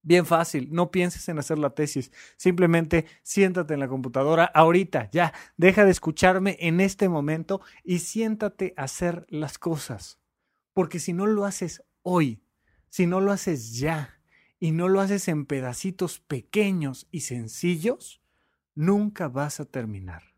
[0.03, 5.33] Bien fácil, no pienses en hacer la tesis, simplemente siéntate en la computadora ahorita, ya,
[5.57, 10.19] deja de escucharme en este momento y siéntate a hacer las cosas.
[10.73, 12.43] Porque si no lo haces hoy,
[12.91, 14.21] si no lo haces ya
[14.59, 18.24] y no lo haces en pedacitos pequeños y sencillos,
[18.75, 20.35] nunca vas a terminar.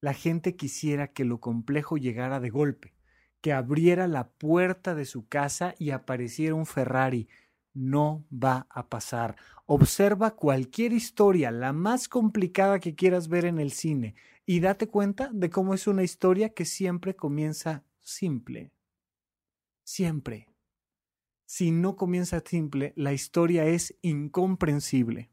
[0.00, 2.94] La gente quisiera que lo complejo llegara de golpe,
[3.40, 7.28] que abriera la puerta de su casa y apareciera un Ferrari.
[7.72, 9.36] No va a pasar.
[9.66, 14.14] Observa cualquier historia, la más complicada que quieras ver en el cine,
[14.46, 18.72] y date cuenta de cómo es una historia que siempre comienza simple.
[19.84, 20.48] Siempre.
[21.46, 25.30] Si no comienza simple, la historia es incomprensible.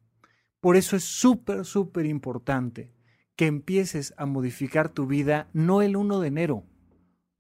[0.61, 2.93] Por eso es súper, súper importante
[3.35, 6.63] que empieces a modificar tu vida no el 1 de enero,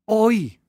[0.05, 0.59] hoy.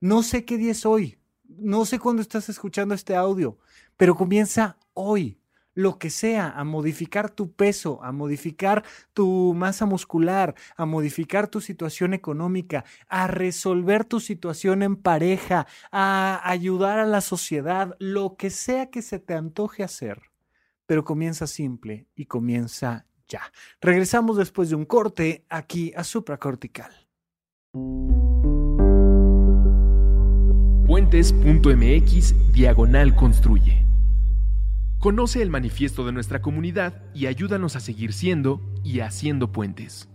[0.00, 3.58] No sé qué día es hoy, no sé cuándo estás escuchando este audio,
[3.96, 5.38] pero comienza hoy.
[5.74, 11.60] lo que sea, a modificar tu peso, a modificar tu masa muscular, a modificar tu
[11.60, 18.50] situación económica, a resolver tu situación en pareja, a ayudar a la sociedad, lo que
[18.50, 20.29] sea que se te antoje hacer.
[20.90, 23.42] Pero comienza simple y comienza ya.
[23.80, 26.90] Regresamos después de un corte aquí a supracortical.
[30.88, 33.86] Puentes.mx diagonal construye.
[34.98, 40.08] Conoce el manifiesto de nuestra comunidad y ayúdanos a seguir siendo y haciendo puentes.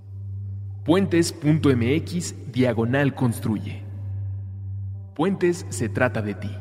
[0.83, 3.81] Puentes.mx diagonal construye.
[5.15, 6.51] Puentes se trata de ti.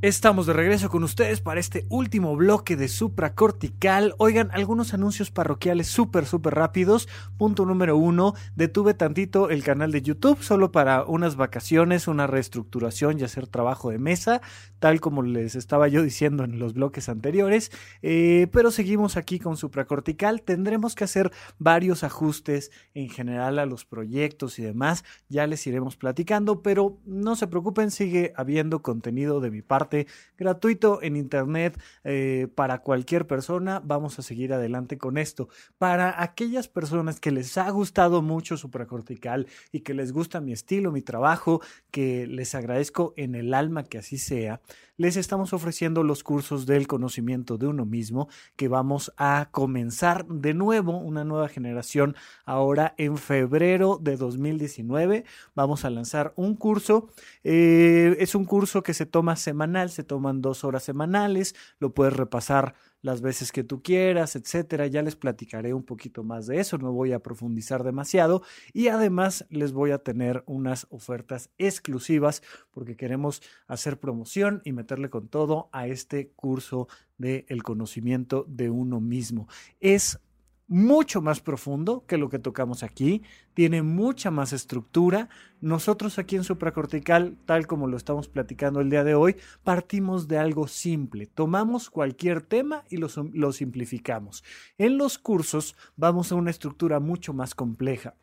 [0.00, 4.14] Estamos de regreso con ustedes para este último bloque de supracortical.
[4.18, 7.08] Oigan, algunos anuncios parroquiales súper, súper rápidos.
[7.36, 13.18] Punto número uno, detuve tantito el canal de YouTube solo para unas vacaciones, una reestructuración
[13.18, 14.40] y hacer trabajo de mesa,
[14.78, 17.72] tal como les estaba yo diciendo en los bloques anteriores.
[18.02, 20.42] Eh, pero seguimos aquí con supracortical.
[20.42, 25.04] Tendremos que hacer varios ajustes en general a los proyectos y demás.
[25.28, 29.87] Ya les iremos platicando, pero no se preocupen, sigue habiendo contenido de mi parte
[30.36, 33.80] gratuito en internet eh, para cualquier persona.
[33.84, 35.48] Vamos a seguir adelante con esto.
[35.78, 40.92] Para aquellas personas que les ha gustado mucho supracortical y que les gusta mi estilo,
[40.92, 44.60] mi trabajo, que les agradezco en el alma que así sea,
[44.98, 50.54] les estamos ofreciendo los cursos del conocimiento de uno mismo que vamos a comenzar de
[50.54, 55.24] nuevo una nueva generación ahora en febrero de 2019.
[55.54, 57.08] Vamos a lanzar un curso.
[57.44, 62.14] Eh, es un curso que se toma semanal, se toman dos horas semanales, lo puedes
[62.14, 62.74] repasar
[63.08, 64.86] las veces que tú quieras, etcétera.
[64.86, 68.42] Ya les platicaré un poquito más de eso, no voy a profundizar demasiado
[68.74, 75.08] y además les voy a tener unas ofertas exclusivas porque queremos hacer promoción y meterle
[75.08, 79.48] con todo a este curso de el conocimiento de uno mismo.
[79.80, 80.20] Es
[80.68, 83.22] mucho más profundo que lo que tocamos aquí,
[83.54, 85.28] tiene mucha más estructura.
[85.60, 90.38] Nosotros aquí en supracortical, tal como lo estamos platicando el día de hoy, partimos de
[90.38, 91.26] algo simple.
[91.26, 94.44] Tomamos cualquier tema y lo, lo simplificamos.
[94.76, 98.14] En los cursos vamos a una estructura mucho más compleja.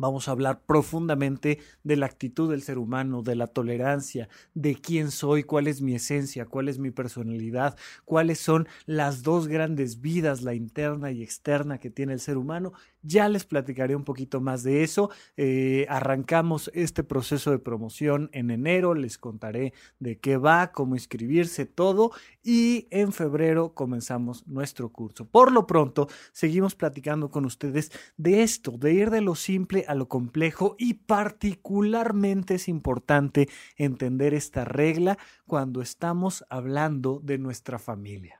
[0.00, 5.10] Vamos a hablar profundamente de la actitud del ser humano, de la tolerancia, de quién
[5.10, 10.40] soy, cuál es mi esencia, cuál es mi personalidad, cuáles son las dos grandes vidas,
[10.40, 14.62] la interna y externa que tiene el ser humano ya les platicaré un poquito más
[14.62, 15.10] de eso.
[15.36, 21.66] Eh, arrancamos este proceso de promoción en enero, les contaré de qué va, cómo inscribirse,
[21.66, 22.12] todo.
[22.42, 25.26] Y en febrero comenzamos nuestro curso.
[25.26, 29.94] Por lo pronto, seguimos platicando con ustedes de esto, de ir de lo simple a
[29.94, 38.39] lo complejo y particularmente es importante entender esta regla cuando estamos hablando de nuestra familia.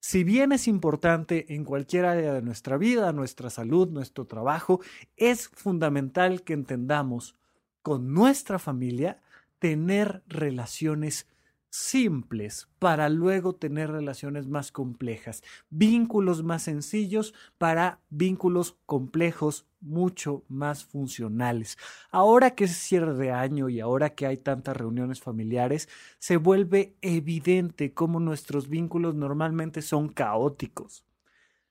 [0.00, 4.80] Si bien es importante en cualquier área de nuestra vida, nuestra salud, nuestro trabajo,
[5.16, 7.34] es fundamental que entendamos
[7.82, 9.20] con nuestra familia
[9.58, 11.26] tener relaciones
[11.70, 20.84] simples para luego tener relaciones más complejas, vínculos más sencillos para vínculos complejos mucho más
[20.84, 21.78] funcionales.
[22.10, 26.96] Ahora que es cierre de año y ahora que hay tantas reuniones familiares, se vuelve
[27.00, 31.07] evidente cómo nuestros vínculos normalmente son caóticos.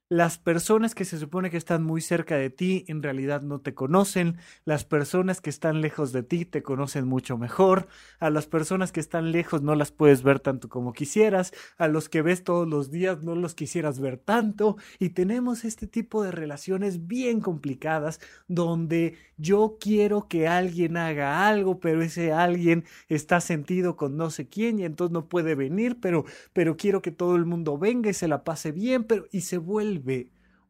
[0.10, 3.74] Las personas que se supone que están muy cerca de ti en realidad no te
[3.74, 4.38] conocen.
[4.64, 7.90] Las personas que están lejos de ti te conocen mucho mejor.
[8.22, 11.52] A las personas que están lejos no las puedes ver tanto como quisieras.
[11.78, 14.78] A los que ves todos los días no los quisieras ver tanto.
[14.98, 21.82] Y tenemos este tipo de relaciones bien complicadas donde yo quiero que alguien haga algo,
[21.82, 26.24] pero ese alguien está sentido con no sé quién y entonces no puede venir, pero,
[26.54, 29.58] pero quiero que todo el mundo venga y se la pase bien, pero y se
[29.58, 29.97] vuelve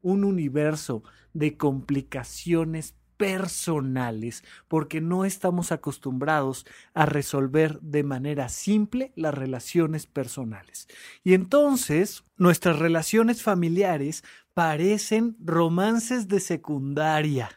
[0.01, 9.33] un universo de complicaciones personales porque no estamos acostumbrados a resolver de manera simple las
[9.33, 10.87] relaciones personales.
[11.23, 17.49] Y entonces nuestras relaciones familiares parecen romances de secundaria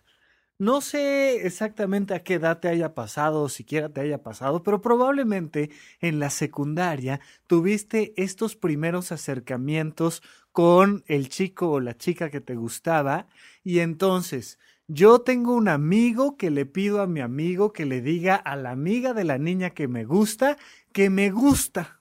[0.61, 4.83] no sé exactamente a qué edad te haya pasado o siquiera te haya pasado, pero
[4.83, 12.41] probablemente en la secundaria tuviste estos primeros acercamientos con el chico o la chica que
[12.41, 13.29] te gustaba
[13.63, 18.35] y entonces yo tengo un amigo que le pido a mi amigo que le diga
[18.35, 20.57] a la amiga de la niña que me gusta
[20.93, 22.01] que me gusta.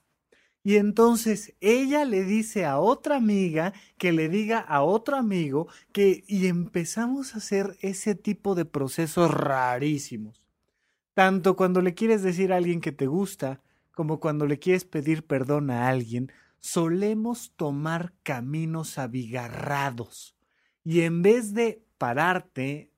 [0.62, 6.24] Y entonces ella le dice a otra amiga que le diga a otro amigo que
[6.26, 10.46] y empezamos a hacer ese tipo de procesos rarísimos.
[11.14, 15.24] Tanto cuando le quieres decir a alguien que te gusta, como cuando le quieres pedir
[15.24, 16.30] perdón a alguien,
[16.60, 20.36] solemos tomar caminos abigarrados
[20.84, 22.92] y en vez de pararte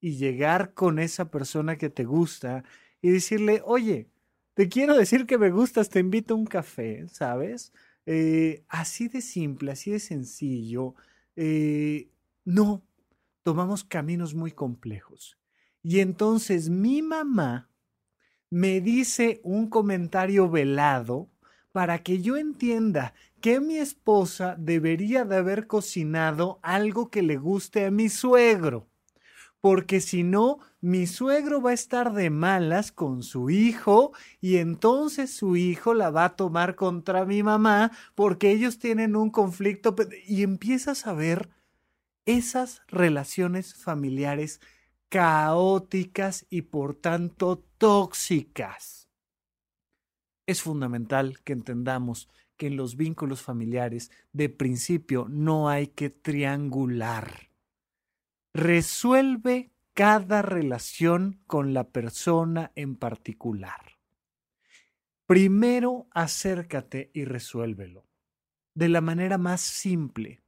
[0.00, 2.64] y llegar con esa persona que te gusta
[3.02, 4.08] y decirle, oye,
[4.54, 7.72] te quiero decir que me gustas, te invito a un café, ¿sabes?
[8.06, 10.94] Eh, así de simple, así de sencillo.
[11.36, 12.08] Eh,
[12.44, 12.82] no,
[13.42, 15.38] tomamos caminos muy complejos.
[15.82, 17.70] Y entonces mi mamá
[18.50, 21.28] me dice un comentario velado
[21.78, 27.86] para que yo entienda que mi esposa debería de haber cocinado algo que le guste
[27.86, 28.88] a mi suegro.
[29.60, 34.10] Porque si no, mi suegro va a estar de malas con su hijo
[34.40, 39.30] y entonces su hijo la va a tomar contra mi mamá porque ellos tienen un
[39.30, 39.94] conflicto
[40.26, 41.48] y empiezas a ver
[42.26, 44.60] esas relaciones familiares
[45.10, 49.07] caóticas y por tanto tóxicas.
[50.48, 57.50] Es fundamental que entendamos que en los vínculos familiares de principio no hay que triangular.
[58.54, 63.98] Resuelve cada relación con la persona en particular.
[65.26, 68.06] Primero acércate y resuélvelo
[68.72, 70.40] de la manera más simple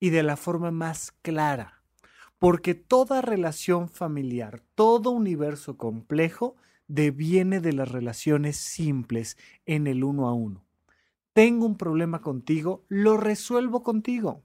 [0.00, 1.84] y de la forma más clara,
[2.40, 6.56] porque toda relación familiar, todo universo complejo
[6.86, 10.64] deviene de las relaciones simples en el uno a uno.
[11.32, 14.42] Tengo un problema contigo, lo resuelvo contigo.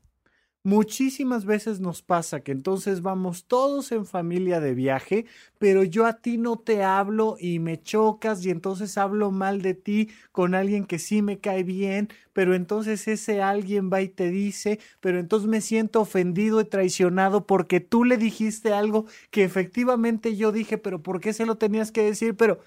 [0.70, 5.26] Muchísimas veces nos pasa que entonces vamos todos en familia de viaje,
[5.58, 9.74] pero yo a ti no te hablo y me chocas y entonces hablo mal de
[9.74, 14.30] ti con alguien que sí me cae bien, pero entonces ese alguien va y te
[14.30, 20.36] dice, pero entonces me siento ofendido y traicionado porque tú le dijiste algo que efectivamente
[20.36, 22.38] yo dije, pero ¿por qué se lo tenías que decir?
[22.38, 22.60] Pero,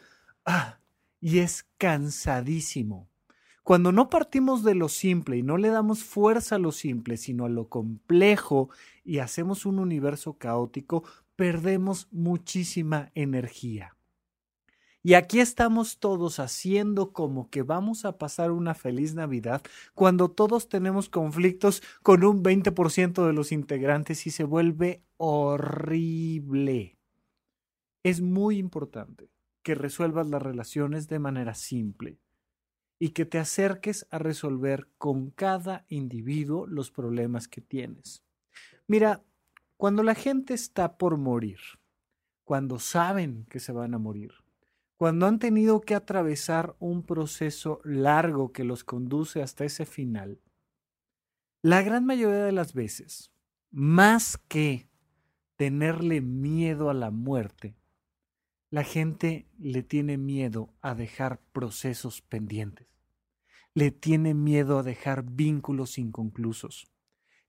[0.45, 0.81] ah,
[1.21, 3.12] y es cansadísimo
[3.63, 7.45] cuando no partimos de lo simple y no le damos fuerza a lo simple, sino
[7.45, 8.71] a lo complejo
[9.05, 11.05] y hacemos un universo caótico,
[11.37, 13.97] perdemos muchísima energía.
[15.05, 19.63] Y aquí estamos todos haciendo como que vamos a pasar una feliz Navidad
[19.95, 26.97] cuando todos tenemos conflictos con un 20% de los integrantes y se vuelve horrible.
[28.05, 29.31] Es muy importante
[29.63, 32.19] que resuelvas las relaciones de manera simple
[33.03, 38.23] y que te acerques a resolver con cada individuo los problemas que tienes.
[38.87, 39.25] Mira,
[39.77, 41.59] cuando la gente está por morir,
[42.45, 44.31] cuando saben que se van a morir,
[44.97, 50.39] cuando han tenido que atravesar un proceso largo que los conduce hasta ese final,
[51.61, 53.33] la gran mayoría de las veces,
[53.73, 54.87] más que
[55.57, 57.75] tenerle miedo a la muerte,
[58.71, 62.92] la gente le tiene miedo a dejar procesos pendientes
[63.75, 66.87] le tiene miedo a dejar vínculos inconclusos.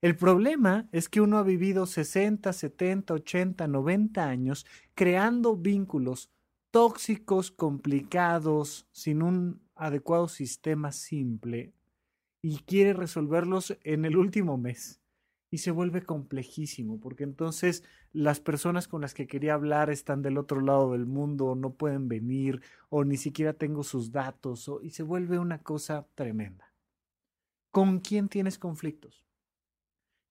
[0.00, 6.30] El problema es que uno ha vivido 60, 70, 80, 90 años creando vínculos
[6.70, 11.72] tóxicos, complicados, sin un adecuado sistema simple
[12.42, 15.00] y quiere resolverlos en el último mes
[15.54, 20.36] y se vuelve complejísimo, porque entonces las personas con las que quería hablar están del
[20.36, 25.04] otro lado del mundo, no pueden venir, o ni siquiera tengo sus datos, y se
[25.04, 26.74] vuelve una cosa tremenda.
[27.70, 29.24] ¿Con quién tienes conflictos?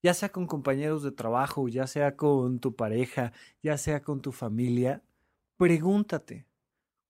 [0.02, 4.34] Ya sea con compañeros de trabajo, ya sea con tu pareja, ya sea con tu
[4.34, 5.04] familia,
[5.56, 6.46] pregúntate,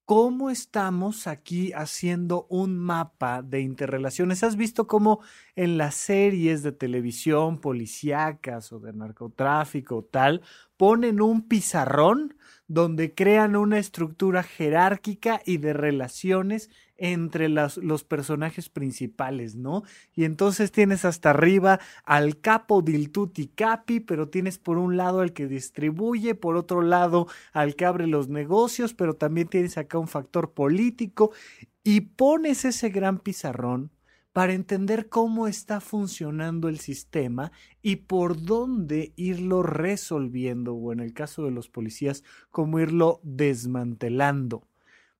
[0.06, 4.44] cómo estamos aquí haciendo un mapa de interrelaciones.
[4.44, 5.22] ¿Has visto cómo
[5.56, 10.42] en las series de televisión policíacas o de narcotráfico tal
[10.78, 12.36] ponen un pizarrón
[12.68, 16.70] donde crean una estructura jerárquica y de relaciones
[17.06, 19.84] entre los personajes principales, ¿no?
[20.16, 25.20] Y entonces tienes hasta arriba al capo del tutti capi, pero tienes por un lado
[25.20, 29.98] al que distribuye, por otro lado al que abre los negocios, pero también tienes acá
[29.98, 31.32] un factor político
[31.84, 33.92] y pones ese gran pizarrón
[34.32, 37.52] para entender cómo está funcionando el sistema
[37.82, 44.66] y por dónde irlo resolviendo, o en el caso de los policías, cómo irlo desmantelando.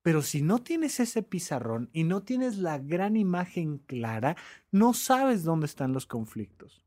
[0.04, 4.36] Pero si no tienes ese pizarrón y no tienes la gran imagen clara,
[4.70, 6.84] no sabes dónde están los conflictos.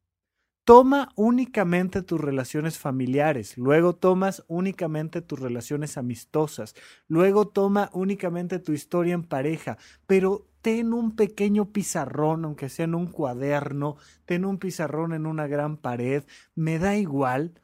[0.63, 6.76] Toma únicamente tus relaciones familiares, luego tomas únicamente tus relaciones amistosas,
[7.07, 12.93] luego toma únicamente tu historia en pareja, pero ten un pequeño pizarrón, aunque sea en
[12.93, 13.95] un cuaderno,
[14.26, 17.59] ten un pizarrón en una gran pared, me da igual,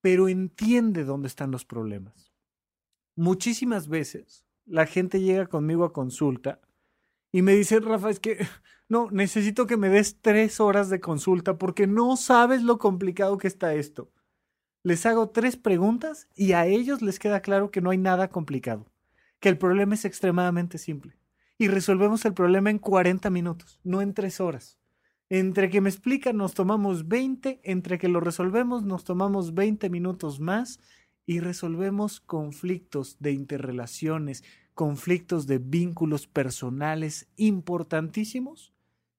[0.00, 2.32] pero entiende dónde están los problemas.
[3.14, 6.60] Muchísimas veces la gente llega conmigo a consulta
[7.32, 8.46] y me dice, Rafa, es que
[8.88, 13.48] no, necesito que me des tres horas de consulta porque no sabes lo complicado que
[13.48, 14.10] está esto.
[14.82, 18.86] Les hago tres preguntas y a ellos les queda claro que no hay nada complicado,
[19.40, 21.18] que el problema es extremadamente simple.
[21.58, 24.78] Y resolvemos el problema en 40 minutos, no en tres horas.
[25.28, 30.40] Entre que me explican nos tomamos 20, entre que lo resolvemos nos tomamos 20 minutos
[30.40, 30.80] más
[31.28, 38.72] y resolvemos conflictos de interrelaciones, conflictos de vínculos personales importantísimos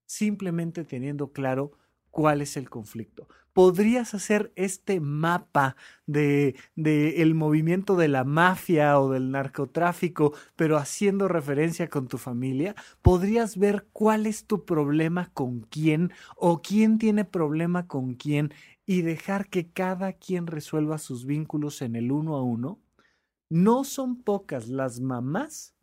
[0.08, 1.74] simplemente teniendo claro
[2.10, 3.28] cuál es el conflicto.
[3.54, 5.76] ¿Podrías hacer este mapa
[6.08, 12.18] de, de, el movimiento de la mafia o del narcotráfico, pero haciendo referencia con tu
[12.18, 12.74] familia?
[13.04, 18.52] ¿Podrías ver cuál es tu problema con quién o quién tiene problema con quién
[18.90, 22.80] y dejar que cada quien resuelva sus vínculos en el uno a uno?
[23.48, 25.76] No son pocas las mamás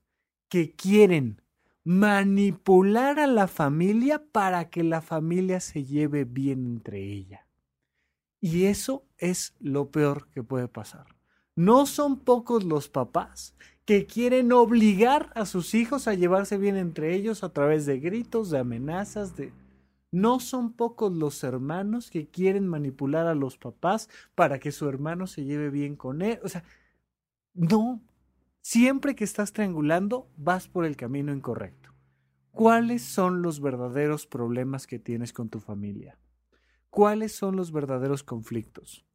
[0.49, 1.41] que quieren
[1.85, 7.47] manipular a la familia para que la familia se lleve bien entre ella.
[8.41, 11.07] Y eso es lo peor que puede pasar.
[11.55, 13.55] No son pocos los papás
[13.85, 18.51] que quieren obligar a sus hijos a llevarse bien entre ellos a través de gritos,
[18.51, 19.53] de amenazas, de...
[20.17, 25.27] No son pocos los hermanos que quieren manipular a los papás para que su hermano
[25.27, 26.41] se lleve bien con él.
[26.43, 26.65] O sea,
[27.55, 28.03] no,
[28.69, 31.95] Siempre que estás triangulando, vas por el camino incorrecto.
[32.51, 36.19] ¿Cuáles son los verdaderos problemas que tienes con tu familia?
[36.91, 39.07] ¿Cuáles son los verdaderos conflictos?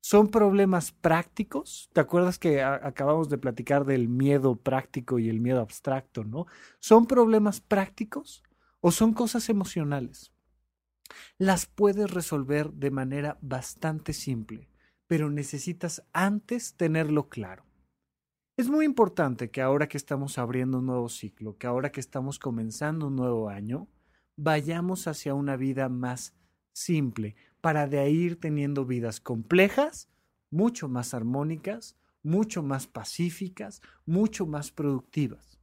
[0.00, 1.90] ¿Son problemas prácticos?
[1.92, 6.46] ¿Te acuerdas que acabamos de platicar del miedo práctico y el miedo abstracto, no?
[6.78, 8.44] ¿Son problemas prácticos
[8.80, 10.31] o son cosas emocionales?
[11.38, 14.68] Las puedes resolver de manera bastante simple,
[15.06, 17.64] pero necesitas antes tenerlo claro.
[18.56, 22.38] Es muy importante que ahora que estamos abriendo un nuevo ciclo, que ahora que estamos
[22.38, 23.88] comenzando un nuevo año,
[24.36, 26.34] vayamos hacia una vida más
[26.72, 30.08] simple, para de ahí ir teniendo vidas complejas,
[30.50, 35.58] mucho más armónicas, mucho más pacíficas, mucho más productivas.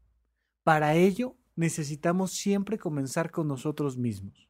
[0.64, 4.49] Para ello necesitamos siempre comenzar con nosotros mismos,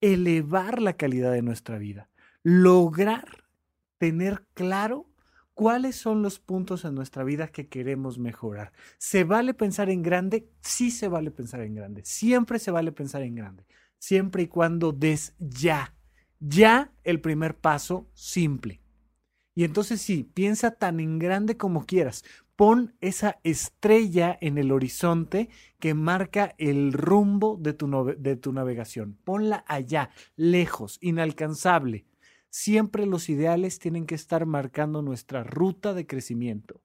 [0.00, 2.08] elevar la calidad de nuestra vida,
[2.42, 3.44] lograr
[3.98, 5.10] tener claro
[5.60, 8.72] ¿Cuáles son los puntos en nuestra vida que queremos mejorar?
[8.96, 10.48] ¿Se vale pensar en grande?
[10.62, 12.02] Sí se vale pensar en grande.
[12.02, 13.66] Siempre se vale pensar en grande.
[13.98, 15.94] Siempre y cuando des ya.
[16.38, 18.80] Ya el primer paso simple.
[19.54, 22.24] Y entonces sí, piensa tan en grande como quieras.
[22.60, 25.48] Pon esa estrella en el horizonte
[25.78, 29.16] que marca el rumbo de tu, de tu navegación.
[29.24, 32.04] Ponla allá, lejos, inalcanzable
[32.50, 36.82] Siempre los ideales tienen que estar marcando nuestra ruta de crecimiento.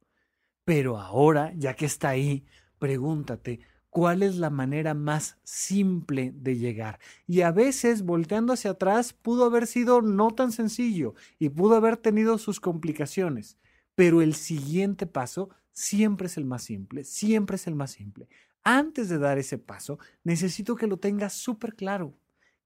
[0.63, 2.45] Pero ahora, ya que está ahí,
[2.77, 6.99] pregúntate, ¿cuál es la manera más simple de llegar?
[7.25, 11.97] Y a veces, volteando hacia atrás, pudo haber sido no tan sencillo y pudo haber
[11.97, 13.57] tenido sus complicaciones.
[13.95, 18.27] Pero el siguiente paso siempre es el más simple, siempre es el más simple.
[18.63, 22.15] Antes de dar ese paso, necesito que lo tengas súper claro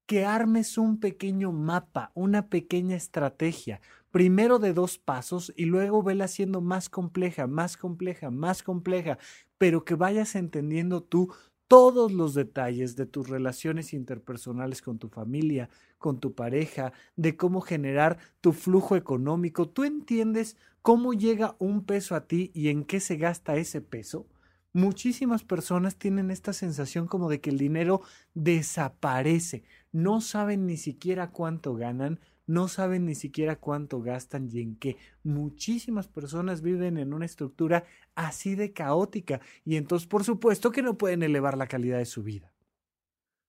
[0.06, 3.80] que armes un pequeño mapa, una pequeña estrategia,
[4.10, 9.18] primero de dos pasos y luego vela siendo más compleja, más compleja, más compleja,
[9.58, 11.32] pero que vayas entendiendo tú
[11.68, 17.60] todos los detalles de tus relaciones interpersonales con tu familia, con tu pareja, de cómo
[17.60, 19.68] generar tu flujo económico.
[19.68, 24.26] ¿Tú entiendes cómo llega un peso a ti y en qué se gasta ese peso?
[24.72, 28.02] Muchísimas personas tienen esta sensación como de que el dinero
[28.34, 34.76] desaparece no saben ni siquiera cuánto ganan, no saben ni siquiera cuánto gastan y en
[34.76, 34.96] qué.
[35.22, 40.98] Muchísimas personas viven en una estructura así de caótica y entonces por supuesto que no
[40.98, 42.52] pueden elevar la calidad de su vida.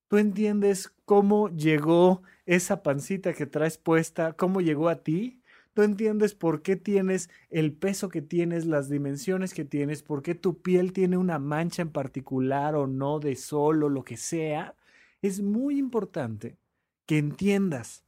[0.07, 5.40] ¿Tú entiendes cómo llegó esa pancita que traes puesta, cómo llegó a ti?
[5.73, 10.35] ¿Tú entiendes por qué tienes el peso que tienes, las dimensiones que tienes, por qué
[10.35, 14.75] tu piel tiene una mancha en particular o no de sol o lo que sea?
[15.21, 16.57] es muy importante
[17.05, 18.03] que entiendas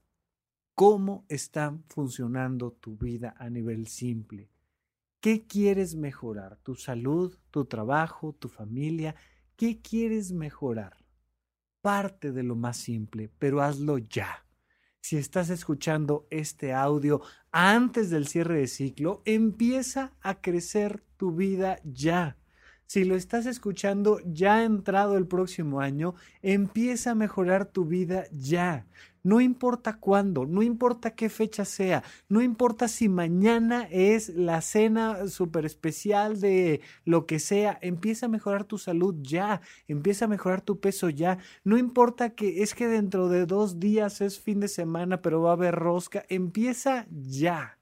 [0.74, 4.50] cómo está funcionando tu vida a nivel simple.
[5.20, 6.58] ¿Qué quieres mejorar?
[6.64, 9.16] ¿Tu salud, tu trabajo, tu familia?
[9.56, 10.98] ¿Qué quieres mejorar?
[11.82, 14.43] Parte de lo más simple, pero hazlo ya.
[15.04, 17.20] Si estás escuchando este audio
[17.52, 22.38] antes del cierre de ciclo, empieza a crecer tu vida ya.
[22.86, 28.86] Si lo estás escuchando ya entrado el próximo año, empieza a mejorar tu vida ya.
[29.24, 35.28] No importa cuándo, no importa qué fecha sea, no importa si mañana es la cena
[35.28, 40.62] súper especial de lo que sea, empieza a mejorar tu salud ya, empieza a mejorar
[40.62, 41.38] tu peso ya.
[41.64, 45.52] No importa que es que dentro de dos días es fin de semana, pero va
[45.52, 47.80] a haber rosca, empieza ya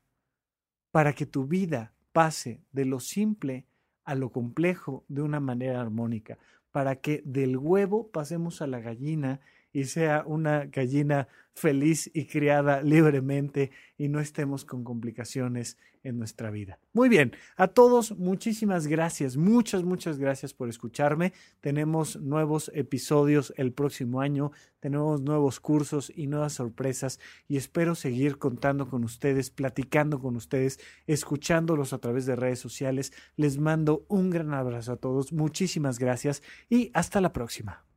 [0.91, 3.65] para que tu vida pase de lo simple
[4.03, 6.37] a lo complejo de una manera armónica,
[6.71, 9.41] para que del huevo pasemos a la gallina
[9.73, 16.49] y sea una gallina feliz y criada libremente y no estemos con complicaciones en nuestra
[16.49, 16.79] vida.
[16.93, 21.33] Muy bien, a todos muchísimas gracias, muchas, muchas gracias por escucharme.
[21.59, 28.37] Tenemos nuevos episodios el próximo año, tenemos nuevos cursos y nuevas sorpresas y espero seguir
[28.39, 33.13] contando con ustedes, platicando con ustedes, escuchándolos a través de redes sociales.
[33.35, 37.90] Les mando un gran abrazo a todos, muchísimas gracias y hasta la próxima.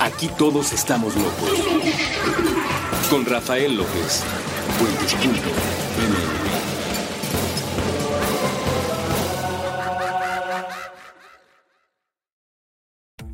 [0.00, 1.50] Aquí todos estamos locos.
[3.08, 4.22] Con Rafael López.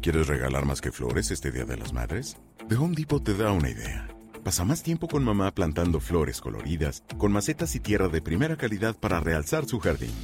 [0.00, 2.36] ¿Quieres regalar más que flores este Día de las Madres?
[2.68, 4.06] The Home Depot te da una idea.
[4.44, 8.94] Pasa más tiempo con mamá plantando flores coloridas, con macetas y tierra de primera calidad
[8.94, 10.14] para realzar su jardín.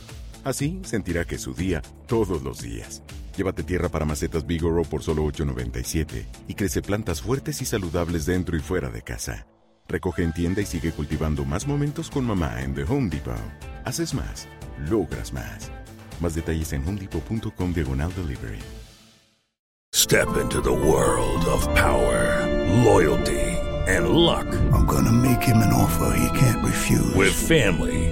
[0.44, 3.02] Así sentirá que es su día todos los días.
[3.36, 8.56] Llévate tierra para macetas Bigoro por solo $8.97 y crece plantas fuertes y saludables dentro
[8.56, 9.46] y fuera de casa.
[9.88, 13.34] Recoge en tienda y sigue cultivando más momentos con mamá en The Home Depot.
[13.84, 14.48] Haces más,
[14.88, 15.70] logras más.
[16.20, 18.58] Más detalles en homedepot.com diagonal delivery.
[19.94, 22.46] Step into the world of power,
[22.82, 23.40] loyalty,
[23.86, 24.46] and luck.
[24.72, 27.14] I'm gonna make him an offer he can't refuse.
[27.14, 28.11] With family,